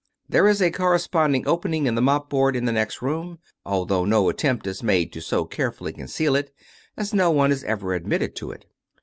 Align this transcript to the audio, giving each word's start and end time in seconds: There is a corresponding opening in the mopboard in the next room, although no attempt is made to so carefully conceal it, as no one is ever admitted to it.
There 0.27 0.47
is 0.47 0.63
a 0.63 0.71
corresponding 0.71 1.47
opening 1.47 1.85
in 1.85 1.93
the 1.93 2.01
mopboard 2.01 2.55
in 2.55 2.65
the 2.65 2.71
next 2.71 3.03
room, 3.03 3.37
although 3.63 4.03
no 4.03 4.29
attempt 4.29 4.65
is 4.65 4.81
made 4.81 5.13
to 5.13 5.21
so 5.21 5.45
carefully 5.45 5.93
conceal 5.93 6.35
it, 6.35 6.49
as 6.97 7.13
no 7.13 7.29
one 7.29 7.51
is 7.51 7.63
ever 7.65 7.93
admitted 7.93 8.35
to 8.37 8.49
it. 8.49 8.65